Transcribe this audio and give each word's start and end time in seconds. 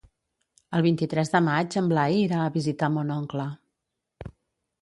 El 0.77 0.83
vint-i-tres 0.85 1.29
de 1.33 1.41
maig 1.49 1.77
en 1.83 1.91
Blai 1.93 2.17
irà 2.23 2.39
a 2.47 2.55
visitar 2.57 2.93
mon 2.97 3.15
oncle. 3.19 3.47